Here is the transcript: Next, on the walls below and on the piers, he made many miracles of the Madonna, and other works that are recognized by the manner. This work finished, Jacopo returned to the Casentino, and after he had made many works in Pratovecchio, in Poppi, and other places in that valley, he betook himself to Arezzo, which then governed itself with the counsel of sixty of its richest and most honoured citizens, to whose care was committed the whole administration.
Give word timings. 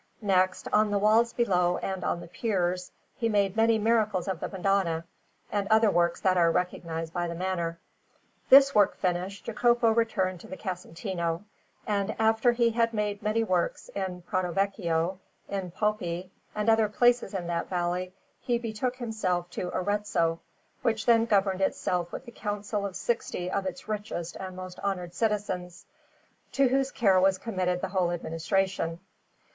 Next, 0.23 0.67
on 0.73 0.89
the 0.89 0.97
walls 0.97 1.31
below 1.31 1.77
and 1.77 2.03
on 2.03 2.21
the 2.21 2.27
piers, 2.27 2.91
he 3.17 3.29
made 3.29 3.55
many 3.55 3.77
miracles 3.77 4.27
of 4.27 4.39
the 4.39 4.49
Madonna, 4.49 5.05
and 5.51 5.67
other 5.67 5.91
works 5.91 6.19
that 6.21 6.37
are 6.37 6.49
recognized 6.51 7.13
by 7.13 7.27
the 7.27 7.35
manner. 7.35 7.77
This 8.49 8.73
work 8.73 8.97
finished, 8.97 9.45
Jacopo 9.45 9.91
returned 9.91 10.39
to 10.39 10.47
the 10.47 10.57
Casentino, 10.57 11.43
and 11.85 12.15
after 12.17 12.51
he 12.51 12.71
had 12.71 12.95
made 12.95 13.21
many 13.21 13.43
works 13.43 13.89
in 13.93 14.23
Pratovecchio, 14.23 15.19
in 15.47 15.69
Poppi, 15.69 16.31
and 16.55 16.67
other 16.67 16.89
places 16.89 17.35
in 17.35 17.45
that 17.45 17.69
valley, 17.69 18.11
he 18.39 18.57
betook 18.57 18.95
himself 18.95 19.51
to 19.51 19.69
Arezzo, 19.71 20.39
which 20.81 21.05
then 21.05 21.25
governed 21.25 21.61
itself 21.61 22.11
with 22.11 22.25
the 22.25 22.31
counsel 22.31 22.87
of 22.87 22.95
sixty 22.95 23.51
of 23.51 23.67
its 23.67 23.87
richest 23.87 24.35
and 24.37 24.55
most 24.55 24.79
honoured 24.79 25.13
citizens, 25.13 25.85
to 26.53 26.69
whose 26.69 26.89
care 26.91 27.19
was 27.19 27.37
committed 27.37 27.81
the 27.81 27.89
whole 27.89 28.09
administration. 28.11 28.99